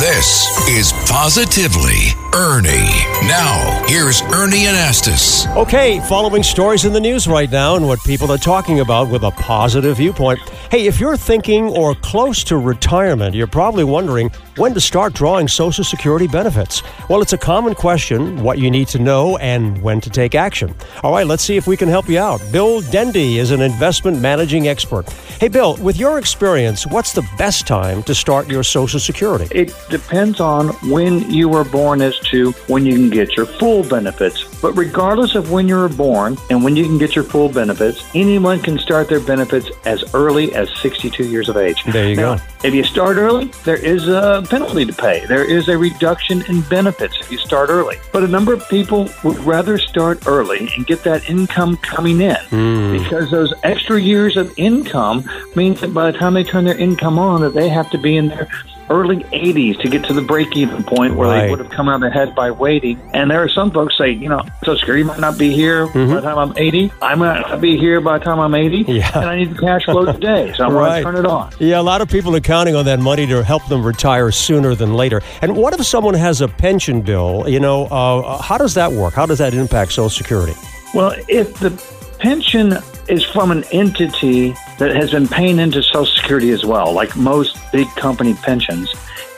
[0.00, 2.88] This is Positively Ernie.
[3.28, 5.54] Now, here's Ernie Anastos.
[5.54, 9.22] Okay, following stories in the news right now and what people are talking about with
[9.22, 10.40] a positive viewpoint.
[10.70, 15.46] Hey, if you're thinking or close to retirement, you're probably wondering when to start drawing
[15.46, 16.82] Social Security benefits.
[17.10, 20.74] Well, it's a common question what you need to know and when to take action.
[21.02, 22.40] All right, let's see if we can help you out.
[22.50, 25.10] Bill Dendy is an investment managing expert.
[25.38, 29.46] Hey, Bill, with your experience, what's the best time to start your Social Security?
[29.50, 33.82] It depends on when you were born as to when you can get your full
[33.82, 34.44] benefits.
[34.60, 38.04] But regardless of when you were born and when you can get your full benefits,
[38.14, 41.82] anyone can start their benefits as early as 62 years of age.
[41.84, 42.42] There you now, go.
[42.62, 45.26] If you start early, there is a penalty to pay.
[45.26, 47.96] There is a reduction in benefits if you start early.
[48.12, 52.36] But a number of people would rather start early and get that income coming in
[52.50, 52.92] Hmm.
[52.92, 55.24] because those extra years of income
[55.56, 58.16] means that by the time they turn their income on, that they have to be
[58.16, 58.48] in their
[58.90, 61.42] early 80s to get to the break-even point where Right.
[61.44, 63.00] they would have come out ahead by waiting.
[63.14, 66.06] And there are some folks say, you know, Social Security might not be here by
[66.06, 66.92] the time I'm 80.
[67.00, 68.84] I might not be here by the time I'm 80.
[68.84, 68.92] Mm-hmm.
[68.92, 69.10] Yeah.
[69.18, 71.52] And I need the cash flow today, so I'm going to turn it on.
[71.58, 74.74] Yeah, a lot of people are counting on that money to help them retire sooner
[74.74, 75.22] than later.
[75.40, 77.44] And what if someone has a pension bill?
[77.48, 79.14] You know, uh, how does that work?
[79.14, 80.54] How does that impact Social Security?
[80.94, 81.70] Well, if the
[82.18, 87.16] pension is from an entity that has been paying into Social Security as well, like
[87.16, 88.92] most big company pensions,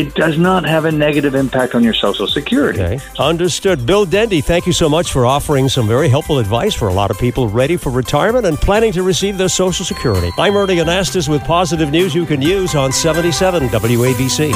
[0.00, 2.80] it does not have a negative impact on your Social Security.
[2.80, 3.84] Okay, understood.
[3.84, 7.10] Bill Dendy, thank you so much for offering some very helpful advice for a lot
[7.10, 10.30] of people ready for retirement and planning to receive their Social Security.
[10.38, 14.54] I'm Ernie Anastos with positive news you can use on 77 WABC.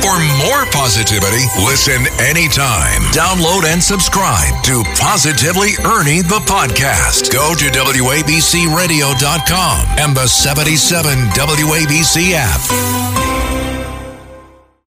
[0.00, 0.16] For
[0.46, 3.02] more positivity, listen anytime.
[3.12, 7.30] Download and subscribe to Positively Ernie the podcast.
[7.30, 13.17] Go to WABCRadio.com and the 77 WABC app.